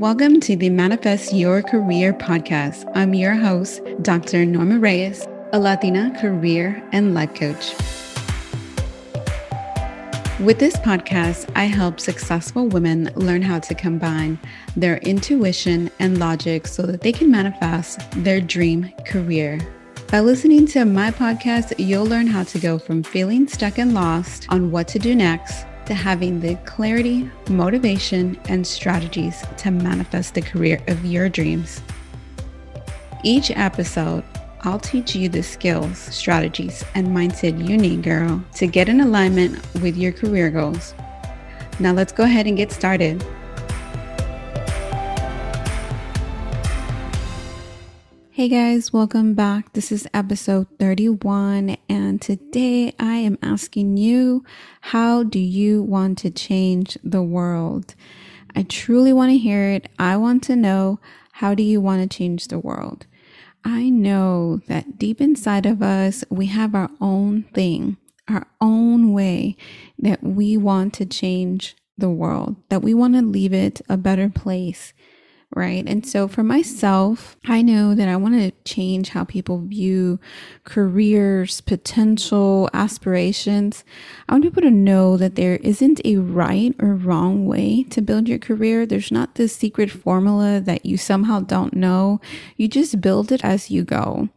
[0.00, 2.90] Welcome to the Manifest Your Career podcast.
[2.94, 4.46] I'm your host, Dr.
[4.46, 7.74] Norma Reyes, a Latina career and life coach.
[10.40, 14.38] With this podcast, I help successful women learn how to combine
[14.74, 19.60] their intuition and logic so that they can manifest their dream career.
[20.10, 24.46] By listening to my podcast, you'll learn how to go from feeling stuck and lost
[24.48, 30.40] on what to do next to having the clarity, motivation, and strategies to manifest the
[30.40, 31.82] career of your dreams.
[33.24, 34.22] Each episode,
[34.60, 39.58] I'll teach you the skills, strategies, and mindset you need, girl, to get in alignment
[39.82, 40.94] with your career goals.
[41.80, 43.26] Now, let's go ahead and get started.
[48.40, 49.74] Hey guys, welcome back.
[49.74, 54.46] This is episode 31, and today I am asking you
[54.80, 57.94] how do you want to change the world?
[58.56, 59.90] I truly want to hear it.
[59.98, 61.00] I want to know
[61.32, 63.04] how do you want to change the world?
[63.62, 69.58] I know that deep inside of us, we have our own thing, our own way
[69.98, 74.30] that we want to change the world, that we want to leave it a better
[74.30, 74.94] place
[75.54, 75.84] right?
[75.86, 80.20] And so for myself, I know that I want to change how people view
[80.64, 83.84] careers, potential, aspirations.
[84.28, 88.28] I want people to know that there isn't a right or wrong way to build
[88.28, 88.86] your career.
[88.86, 92.20] There's not this secret formula that you somehow don't know.
[92.56, 94.28] You just build it as you go.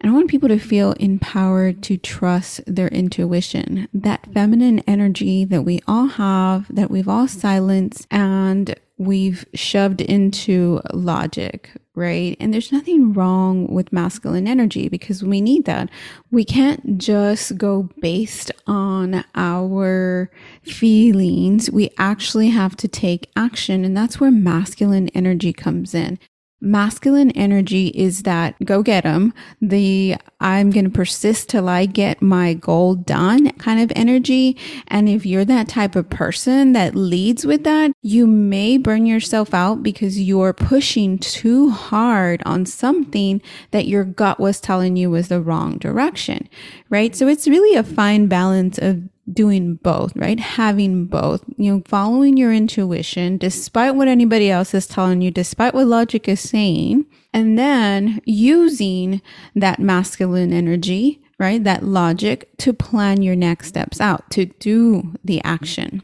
[0.00, 5.62] And I want people to feel empowered to trust their intuition, that feminine energy that
[5.62, 12.36] we all have, that we've all silenced, and we've shoved into logic, right?
[12.40, 15.88] And there's nothing wrong with masculine energy because we need that.
[16.30, 20.30] We can't just go based on our
[20.62, 21.70] feelings.
[21.70, 23.84] We actually have to take action.
[23.84, 26.18] And that's where masculine energy comes in.
[26.60, 29.32] Masculine energy is that go get them.
[29.62, 34.56] The I'm going to persist till I get my goal done kind of energy.
[34.88, 39.54] And if you're that type of person that leads with that, you may burn yourself
[39.54, 43.40] out because you're pushing too hard on something
[43.70, 46.48] that your gut was telling you was the wrong direction,
[46.90, 47.14] right?
[47.14, 49.02] So it's really a fine balance of
[49.32, 50.38] doing both, right?
[50.38, 55.74] Having both, you know, following your intuition despite what anybody else is telling you, despite
[55.74, 59.20] what logic is saying, and then using
[59.54, 61.62] that masculine energy, right?
[61.62, 66.02] That logic to plan your next steps out, to do the action.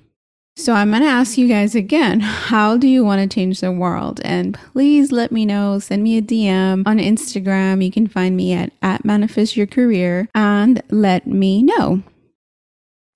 [0.56, 3.72] So I'm going to ask you guys again, how do you want to change the
[3.72, 4.20] world?
[4.24, 5.80] And please let me know.
[5.80, 7.84] Send me a DM on Instagram.
[7.84, 12.04] You can find me at, at Manifest Your Career and let me know.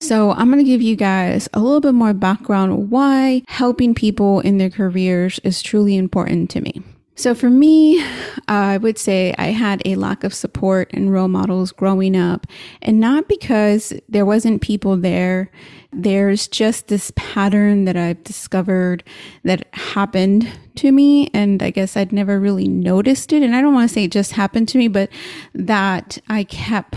[0.01, 4.39] So, I'm going to give you guys a little bit more background why helping people
[4.39, 6.81] in their careers is truly important to me.
[7.15, 8.01] So, for me,
[8.47, 12.47] I would say I had a lack of support and role models growing up,
[12.81, 15.51] and not because there wasn't people there.
[15.91, 19.03] There's just this pattern that I've discovered
[19.43, 23.43] that happened to me, and I guess I'd never really noticed it.
[23.43, 25.09] And I don't want to say it just happened to me, but
[25.53, 26.95] that I kept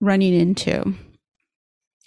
[0.00, 0.94] running into.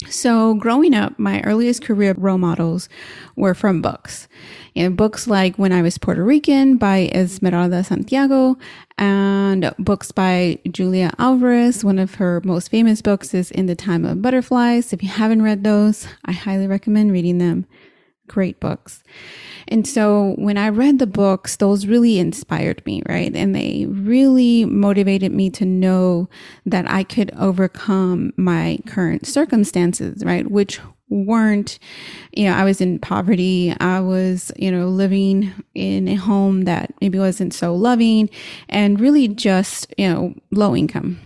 [0.10, 2.90] So, growing up, my earliest career role models
[3.36, 4.28] were from books.
[4.74, 8.58] You know, books like When I Was Puerto Rican by Esmeralda Santiago,
[8.98, 11.84] and books by Julia Alvarez.
[11.84, 14.92] One of her most famous books is In the Time of Butterflies.
[14.92, 17.66] If you haven't read those, I highly recommend reading them.
[18.28, 19.04] Great books.
[19.68, 23.36] And so when I read the books, those really inspired me, right?
[23.36, 26.30] And they really motivated me to know
[26.66, 30.50] that I could overcome my current circumstances, right?
[30.50, 30.80] Which
[31.10, 31.78] weren't,
[32.32, 33.76] you know, I was in poverty.
[33.80, 38.30] I was, you know, living in a home that maybe wasn't so loving
[38.70, 41.20] and really just, you know, low income.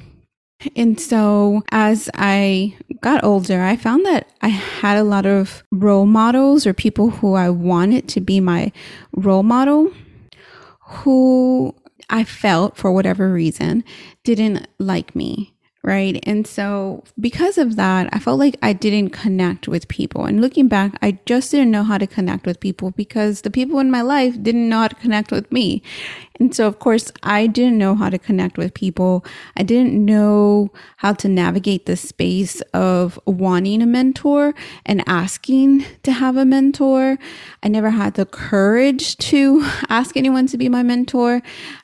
[0.75, 6.05] And so as I got older, I found that I had a lot of role
[6.05, 8.71] models or people who I wanted to be my
[9.13, 9.91] role model
[10.87, 11.75] who
[12.09, 13.83] I felt for whatever reason
[14.23, 16.19] didn't like me right?
[16.23, 20.25] And so because of that, I felt like I didn't connect with people.
[20.25, 23.77] And looking back, I just didn't know how to connect with people because the people
[23.77, 25.83] in my life didn't know how to connect with me.
[26.39, 29.25] And so, of course, I didn't know how to connect with people.
[29.55, 34.53] I didn't know how to navigate the space of wanting a mentor
[34.85, 37.17] and asking to have a mentor.
[37.63, 41.41] I never had the courage to ask anyone to be my mentor.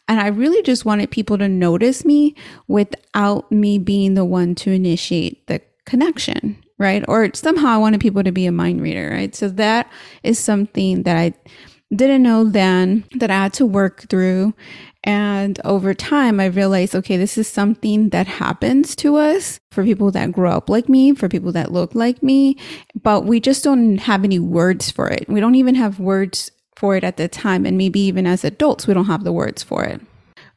[0.07, 2.35] And I really just wanted people to notice me
[2.67, 7.05] without me being the one to initiate the connection, right?
[7.07, 9.33] Or somehow I wanted people to be a mind reader, right?
[9.33, 9.89] So that
[10.23, 11.33] is something that I
[11.93, 14.53] didn't know then that I had to work through.
[15.03, 20.11] And over time, I realized, okay, this is something that happens to us for people
[20.11, 22.55] that grow up like me, for people that look like me,
[23.01, 25.27] but we just don't have any words for it.
[25.27, 27.65] We don't even have words for it at the time.
[27.65, 30.01] And maybe even as adults, we don't have the words for it.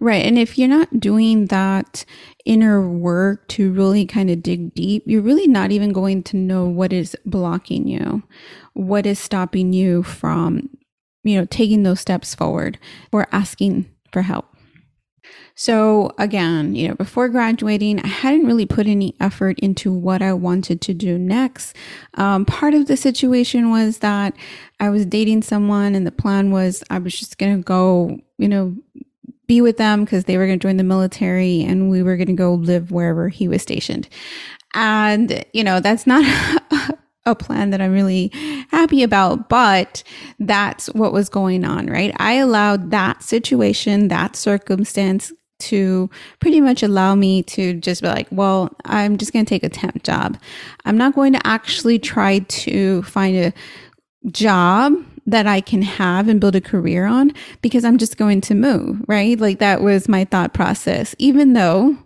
[0.01, 0.27] Right.
[0.27, 2.05] And if you're not doing that
[2.45, 6.67] inner work to really kind of dig deep, you're really not even going to know
[6.67, 8.23] what is blocking you,
[8.75, 10.69] what is stopping you from,
[11.25, 12.79] you know, taking those steps forward
[13.11, 14.55] or asking for help.
[15.57, 20.33] So again, you know, before graduating, I hadn't really put any effort into what I
[20.33, 21.77] wanted to do next.
[22.15, 24.35] Um, part of the situation was that
[24.81, 28.49] I was dating someone and the plan was I was just going to go, you
[28.49, 28.77] know,
[29.47, 32.29] be with them because they were going to join the military and we were going
[32.29, 34.09] to go live wherever he was stationed.
[34.75, 36.25] And, you know, that's not
[37.27, 38.31] a plan that I'm really
[38.71, 40.03] happy about, but
[40.39, 42.13] that's what was going on, right?
[42.19, 46.11] I allowed that situation, that circumstance to
[46.41, 49.69] pretty much allow me to just be like, well, I'm just going to take a
[49.69, 50.37] temp job.
[50.85, 53.53] I'm not going to actually try to find a
[54.31, 54.95] job
[55.27, 57.33] that I can have and build a career on
[57.63, 59.39] because I'm just going to move, right?
[59.39, 61.97] Like that was my thought process, even though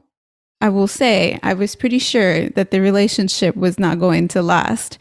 [0.61, 5.01] I will say I was pretty sure that the relationship was not going to last.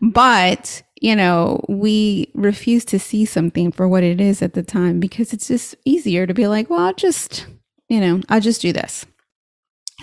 [0.00, 4.98] But, you know, we refuse to see something for what it is at the time
[4.98, 7.46] because it's just easier to be like, well, I'll just,
[7.88, 9.06] you know, I'll just do this.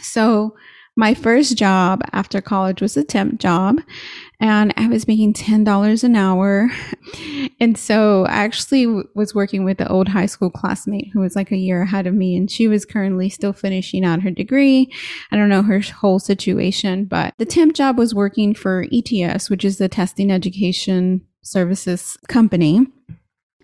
[0.01, 0.55] So,
[0.95, 3.81] my first job after college was a temp job
[4.39, 6.69] and I was making $10 an hour.
[7.59, 8.85] And so I actually
[9.15, 12.13] was working with an old high school classmate who was like a year ahead of
[12.13, 14.93] me and she was currently still finishing out her degree.
[15.31, 19.65] I don't know her whole situation, but the temp job was working for ETS, which
[19.65, 22.85] is the testing education services company.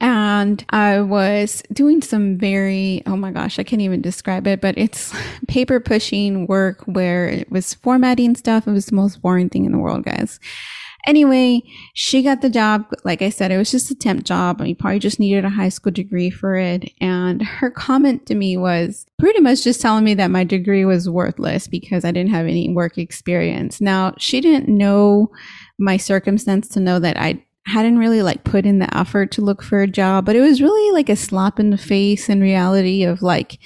[0.02, 4.78] And I was doing some very, oh my gosh, I can't even describe it, but
[4.78, 5.14] it's
[5.48, 8.68] paper pushing work where it was formatting stuff.
[8.68, 10.40] It was the most boring thing in the world, guys.
[11.06, 11.62] Anyway,
[11.94, 12.86] she got the job.
[13.04, 14.62] Like I said, it was just a temp job.
[14.62, 16.92] and you probably just needed a high school degree for it.
[17.02, 21.10] And her comment to me was pretty much just telling me that my degree was
[21.10, 23.82] worthless because I didn't have any work experience.
[23.82, 25.30] Now, she didn't know
[25.78, 29.64] my circumstance to know that I hadn't really like put in the effort to look
[29.64, 33.04] for a job, but it was really like a slap in the face in reality
[33.04, 33.60] of like,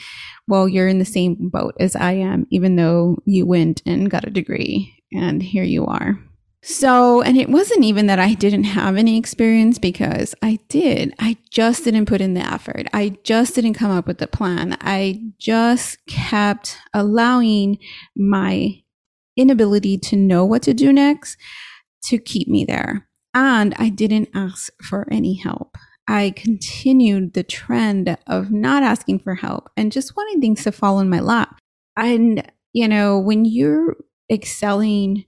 [0.48, 4.28] well, you're in the same boat as I am, even though you went and got
[4.28, 6.20] a degree and here you are.
[6.62, 11.14] So, and it wasn't even that I didn't have any experience because I did.
[11.18, 12.88] I just didn't put in the effort.
[12.94, 14.78] I just didn't come up with the plan.
[14.82, 17.78] I just kept allowing
[18.16, 18.82] my
[19.38, 21.38] inability to know what to do next
[22.06, 23.07] to keep me there.
[23.40, 25.78] And I didn't ask for any help.
[26.08, 31.00] I continued the trend of not asking for help and just wanting things to fall
[31.00, 31.60] in my lap.
[31.96, 33.96] And, you know, when you're
[34.32, 35.24] excelling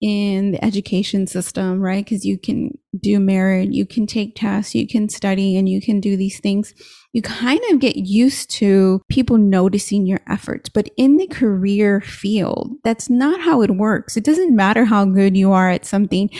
[0.00, 2.04] in the education system, right?
[2.04, 5.98] Because you can do merit, you can take tests, you can study, and you can
[5.98, 6.72] do these things.
[7.12, 10.68] You kind of get used to people noticing your efforts.
[10.68, 14.16] But in the career field, that's not how it works.
[14.16, 16.30] It doesn't matter how good you are at something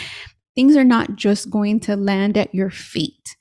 [0.55, 3.35] things are not just going to land at your feet.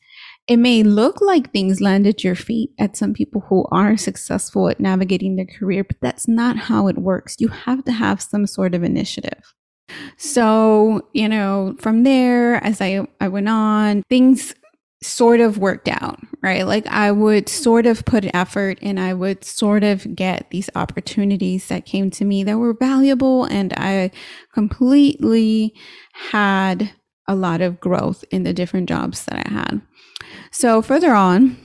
[0.47, 4.71] It may look like things land at your feet at some people who are successful
[4.71, 7.37] at navigating their career, but that's not how it works.
[7.39, 9.43] You have to have some sort of initiative.
[10.17, 14.55] So, you know, from there, as I, I went on, things
[15.03, 16.67] sort of worked out, right?
[16.67, 21.69] Like I would sort of put effort and I would sort of get these opportunities
[21.69, 23.45] that came to me that were valuable.
[23.45, 24.11] And I
[24.55, 25.75] completely
[26.13, 26.91] had
[27.29, 29.83] a lot of growth in the different jobs that I had.
[30.51, 31.57] So further on,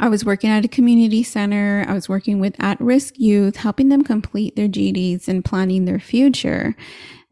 [0.00, 1.86] I was working at a community center.
[1.88, 6.00] I was working with at risk youth, helping them complete their GEDs and planning their
[6.00, 6.74] future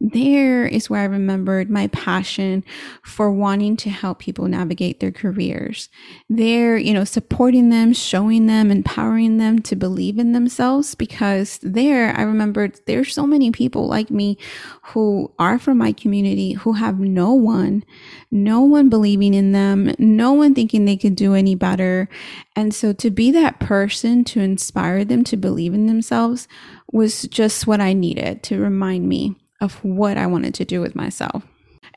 [0.01, 2.65] there is where I remembered my passion
[3.01, 5.87] for wanting to help people navigate their careers.
[6.29, 10.95] There, you know, supporting them, showing them, empowering them to believe in themselves.
[10.95, 14.37] Because there, I remembered there's so many people like me
[14.81, 17.85] who are from my community who have no one,
[18.29, 22.09] no one believing in them, no one thinking they could do any better.
[22.53, 26.49] And so to be that person to inspire them to believe in themselves
[26.91, 30.95] was just what I needed to remind me of what I wanted to do with
[30.95, 31.43] myself.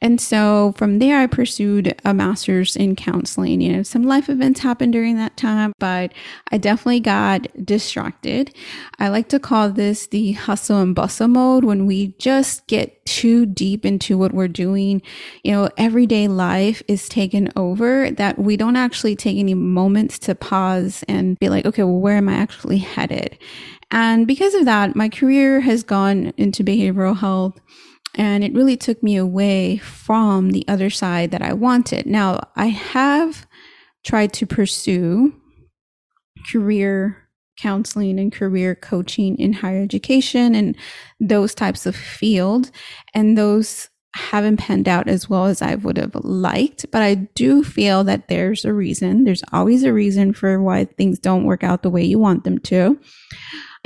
[0.01, 3.61] And so from there, I pursued a master's in counseling.
[3.61, 6.13] You know, some life events happened during that time, but
[6.53, 8.55] I definitely got distracted.
[8.99, 13.47] I like to call this the hustle and bustle mode when we just get too
[13.47, 15.03] deep into what we're doing.
[15.43, 20.35] You know, everyday life is taken over that we don't actually take any moments to
[20.35, 23.37] pause and be like, okay, well, where am I actually headed?
[23.91, 27.59] And because of that, my career has gone into behavioral health
[28.15, 32.07] and it really took me away from the other side that I wanted.
[32.07, 33.47] Now, I have
[34.05, 35.33] tried to pursue
[36.51, 37.29] career
[37.59, 40.77] counseling and career coaching in higher education and
[41.19, 42.71] those types of field
[43.15, 47.63] and those haven't panned out as well as I would have liked, but I do
[47.63, 49.25] feel that there's a reason.
[49.25, 52.59] There's always a reason for why things don't work out the way you want them
[52.59, 52.99] to.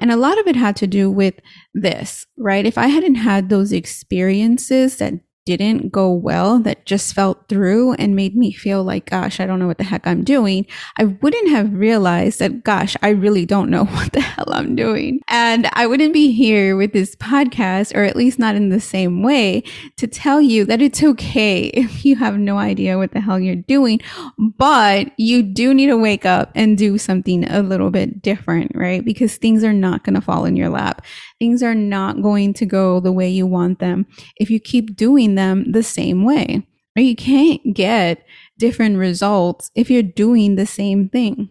[0.02, 1.34] And a lot of it had to do with
[1.74, 2.66] this, right?
[2.66, 8.14] If I hadn't had those experiences that didn't go well that just felt through and
[8.14, 10.66] made me feel like, gosh, I don't know what the heck I'm doing,
[10.98, 15.20] I wouldn't have realized that, gosh, I really don't know what the hell I'm doing.
[15.28, 19.22] And I wouldn't be here with this podcast, or at least not in the same
[19.22, 19.64] way,
[19.96, 23.56] to tell you that it's okay if you have no idea what the hell you're
[23.56, 24.00] doing,
[24.38, 29.04] but you do need to wake up and do something a little bit different, right?
[29.04, 31.04] Because things are not going to fall in your lap.
[31.42, 34.06] Things are not going to go the way you want them
[34.36, 36.64] if you keep doing them the same way.
[36.96, 38.24] Or you can't get
[38.58, 41.50] different results if you're doing the same thing.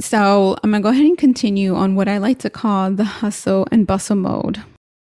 [0.00, 3.04] So I'm going to go ahead and continue on what I like to call the
[3.04, 4.62] hustle and bustle mode.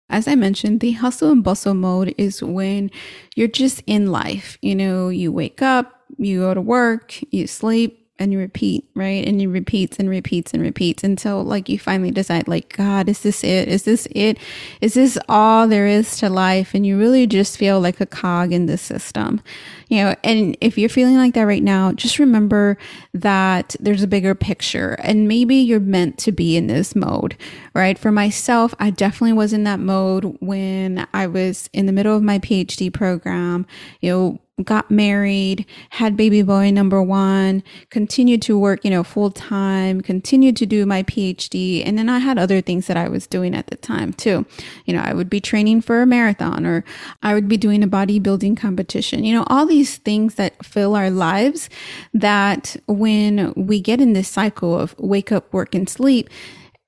[0.09, 2.89] As I mentioned, the hustle and bustle mode is when
[3.35, 4.57] you're just in life.
[4.63, 9.25] You know, you wake up, you go to work, you sleep, and you repeat, right?
[9.25, 13.21] And you repeats and repeats and repeats until like you finally decide, like, God, is
[13.21, 13.69] this it?
[13.69, 14.37] Is this it?
[14.81, 16.73] Is this all there is to life?
[16.73, 19.41] And you really just feel like a cog in the system,
[19.87, 20.15] you know?
[20.23, 22.77] And if you're feeling like that right now, just remember
[23.13, 27.37] that there's a bigger picture and maybe you're meant to be in this mode,
[27.73, 27.97] right?
[27.97, 32.23] For myself, I definitely was in that mode when I was in the middle of
[32.23, 33.65] my PhD program,
[34.01, 39.31] you know, got married, had baby boy number one, continued to work, you know, full
[39.31, 41.83] time, continued to do my PhD.
[41.85, 44.45] And then I had other things that I was doing at the time too.
[44.85, 46.83] You know, I would be training for a marathon or
[47.23, 51.09] I would be doing a bodybuilding competition, you know, all these things that fill our
[51.09, 51.69] lives
[52.13, 56.29] that when we get in this cycle of wake up, work and sleep,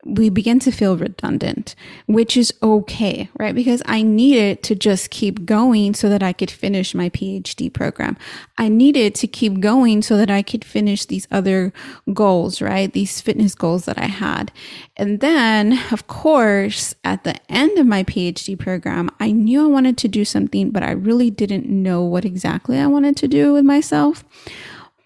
[0.03, 1.75] we begin to feel redundant,
[2.08, 3.53] which is okay, right?
[3.53, 8.17] Because I needed to just keep going so that I could finish my PhD program.
[8.58, 11.72] I needed to keep going so that I could finish these other
[12.13, 12.91] goals, right?
[12.91, 14.51] These fitness goals that I had.
[14.98, 19.98] And then, of course, at the end of my PhD program, I knew I wanted
[20.00, 23.65] to do something, but I really didn't know what exactly I wanted to do with
[23.65, 24.24] myself.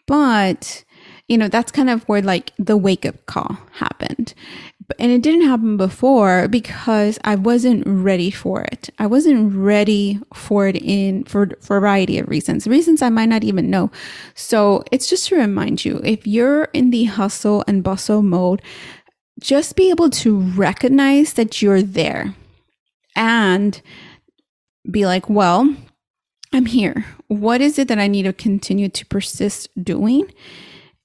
[0.06, 0.84] But
[1.28, 4.34] you know, that's kind of where like the wake up call happened
[5.00, 8.90] and it didn't happen before because I wasn't ready for it.
[9.00, 13.30] I wasn't ready for it in for, for a variety of reasons, reasons I might
[13.30, 13.92] not even know.
[14.36, 18.62] So it's just to remind you, if you're in the hustle and bustle mode,
[19.40, 22.36] just be able to recognize that you're there
[23.16, 23.82] and
[24.90, 25.76] be like, well,
[26.54, 27.06] I'm here.
[27.28, 30.32] What is it that I need to continue to persist doing?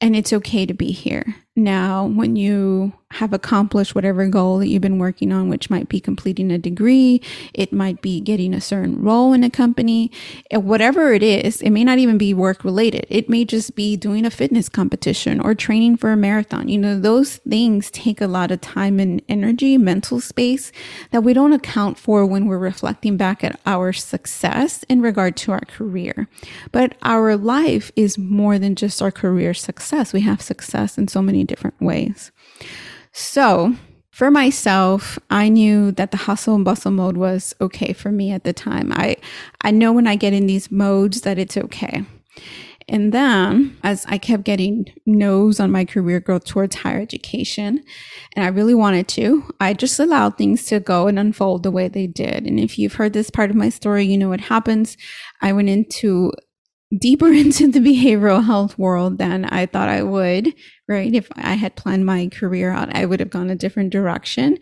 [0.00, 1.34] And it's okay to be here.
[1.56, 5.98] Now, when you have accomplished whatever goal that you've been working on, which might be
[5.98, 7.20] completing a degree,
[7.52, 10.12] it might be getting a certain role in a company,
[10.52, 13.04] eh, whatever it is, it may not even be work related.
[13.10, 16.68] It may just be doing a fitness competition or training for a marathon.
[16.68, 20.70] You know, those things take a lot of time and energy, mental space
[21.10, 25.50] that we don't account for when we're reflecting back at our success in regard to
[25.50, 26.28] our career.
[26.70, 30.12] But our life is more than just our career success.
[30.12, 32.30] We have success in so many different ways.
[33.12, 33.74] So,
[34.10, 38.44] for myself, I knew that the hustle and bustle mode was okay for me at
[38.44, 38.92] the time.
[38.92, 39.16] I
[39.62, 42.04] I know when I get in these modes that it's okay.
[42.90, 47.84] And then as I kept getting no's on my career growth towards higher education,
[48.34, 51.86] and I really wanted to, I just allowed things to go and unfold the way
[51.86, 52.46] they did.
[52.46, 54.96] And if you've heard this part of my story, you know what happens.
[55.40, 56.32] I went into
[56.98, 60.54] deeper into the behavioral health world than I thought I would
[60.90, 61.14] right?
[61.14, 64.58] If I had planned my career out, I would have gone a different direction.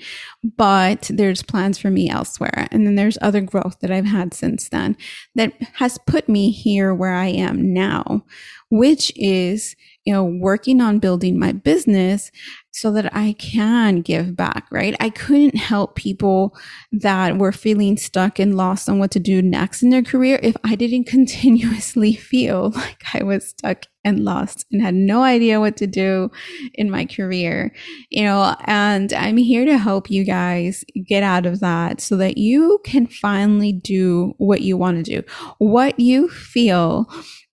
[0.59, 2.69] But there's plans for me elsewhere.
[2.71, 4.99] And then there's other growth that I've had since then
[5.37, 8.27] that has put me here where I am now,
[8.71, 9.75] which is,
[10.09, 12.33] you know, working on building my business
[12.71, 14.97] so that I can give back, right?
[15.00, 16.57] I couldn't help people
[16.93, 20.57] that were feeling stuck and lost on what to do next in their career if
[20.65, 25.77] I didn't continuously feel like I was stuck and lost and had no idea what
[25.77, 26.31] to do
[26.73, 27.75] in my career,
[28.09, 32.38] you know, and I'm here to help you guys get out of that so that
[32.38, 37.11] you can finally do what you want to do, what you feel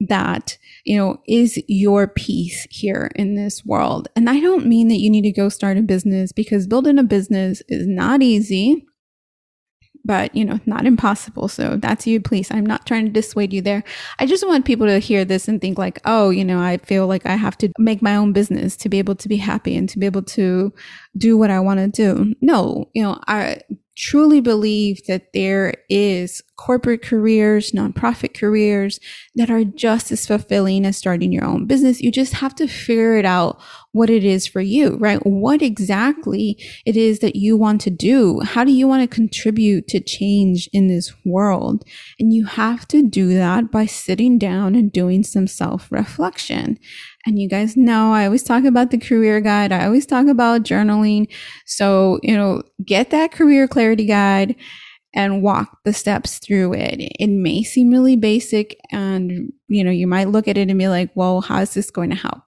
[0.09, 4.09] that you know, is your piece here in this world.
[4.17, 7.05] And I don't mean that you need to go start a business because building a
[7.05, 8.85] business is not easy,
[10.05, 11.47] but you know, not impossible.
[11.47, 12.51] So that's you, please.
[12.51, 13.85] I'm not trying to dissuade you there.
[14.19, 17.07] I just want people to hear this and think like, oh, you know, I feel
[17.07, 19.89] like I have to make my own business to be able to be happy and
[19.89, 20.73] to be able to
[21.17, 22.35] do what I want to do.
[22.41, 23.61] No, you know, I
[24.03, 28.99] truly believe that there is corporate careers, nonprofit careers
[29.37, 32.01] that are just as fulfilling as starting your own business.
[32.01, 33.61] You just have to figure it out
[33.93, 35.25] what it is for you, right?
[35.25, 38.41] What exactly it is that you want to do.
[38.41, 41.85] How do you want to contribute to change in this world?
[42.19, 46.79] And you have to do that by sitting down and doing some self reflection.
[47.25, 49.73] And you guys know I always talk about the career guide.
[49.73, 51.33] I always talk about journaling.
[51.67, 54.57] So, you know, get that career clarity guide
[55.15, 56.97] and walk the steps through it.
[57.21, 60.89] It may seem really basic and, you know, you might look at it and be
[60.89, 62.43] like, well, how is this going to help?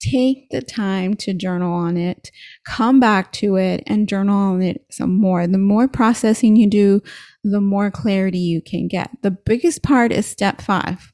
[0.00, 2.30] Take the time to journal on it,
[2.66, 5.46] come back to it and journal on it some more.
[5.46, 7.02] The more processing you do,
[7.44, 9.10] the more clarity you can get.
[9.22, 11.12] The biggest part is step five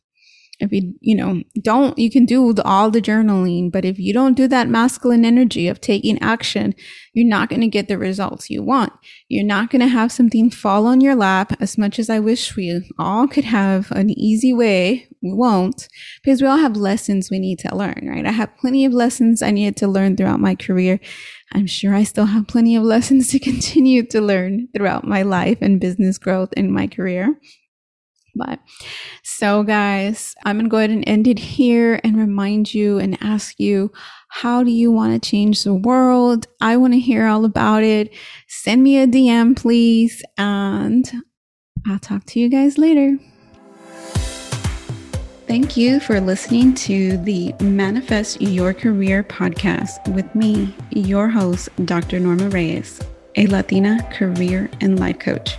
[0.63, 4.35] if you you know don't you can do all the journaling but if you don't
[4.35, 6.75] do that masculine energy of taking action
[7.15, 8.93] you're not going to get the results you want.
[9.29, 12.57] You're not going to have something fall on your lap as much as i wish
[12.57, 15.09] we all could have an easy way.
[15.23, 15.89] We won't
[16.23, 18.27] because we all have lessons we need to learn right?
[18.27, 21.01] I have plenty of lessons i needed to learn throughout my career.
[21.53, 25.59] I'm sure i still have plenty of lessons to continue to learn throughout my life
[25.61, 27.39] and business growth in my career
[28.35, 28.59] but
[29.23, 33.19] so, guys, I'm going to go ahead and end it here and remind you and
[33.21, 33.93] ask you
[34.29, 36.47] how do you want to change the world?
[36.61, 38.15] I want to hear all about it.
[38.49, 40.23] Send me a DM, please.
[40.39, 41.11] And
[41.87, 43.19] I'll talk to you guys later.
[45.47, 52.19] Thank you for listening to the Manifest Your Career podcast with me, your host, Dr.
[52.21, 53.03] Norma Reyes,
[53.37, 55.59] a Latina career and life coach.